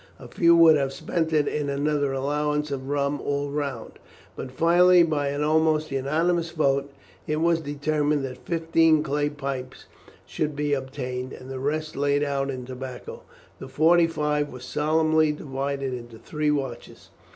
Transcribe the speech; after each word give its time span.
A 0.17 0.27
few 0.27 0.55
would 0.55 0.77
have 0.77 0.93
spent 0.93 1.31
it 1.31 1.47
in 1.47 1.69
another 1.69 2.11
allowance 2.11 2.71
of 2.71 2.89
rum 2.89 3.21
all 3.21 3.51
round, 3.51 3.99
but 4.35 4.49
finally, 4.51 5.03
by 5.03 5.27
an 5.27 5.43
almost 5.43 5.91
unanimous 5.91 6.49
vote, 6.49 6.91
it 7.27 7.35
was 7.39 7.61
determined 7.61 8.25
that 8.25 8.43
fifteen 8.43 9.03
clay 9.03 9.29
pipes 9.29 9.85
should 10.25 10.55
be 10.55 10.73
obtained, 10.73 11.33
and 11.33 11.51
the 11.51 11.59
rest 11.59 11.95
laid 11.95 12.23
out 12.23 12.49
in 12.49 12.65
tobacco. 12.65 13.21
The 13.59 13.67
forty 13.67 14.07
five 14.07 14.51
were 14.51 14.59
solemnly 14.59 15.33
divided 15.33 15.93
into 15.93 16.17
three 16.17 16.49
watches. 16.49 17.11